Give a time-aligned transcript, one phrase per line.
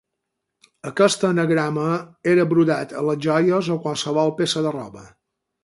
[0.91, 1.83] Aquest anagrama
[2.33, 5.09] era brodat a les joies o a qualsevol peça de roba.